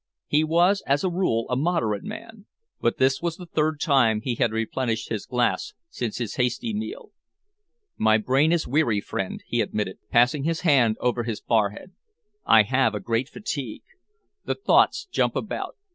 [0.25, 2.47] He was, as a rule, a moderate man,
[2.79, 7.11] but this was the third time he had replenished his glass since his hasty meal.
[7.97, 11.91] "My brain is weary, friend," he admitted, passing his hand over his forehead.
[12.47, 13.83] "I have a great fatigue.
[14.43, 15.75] The thoughts jump about.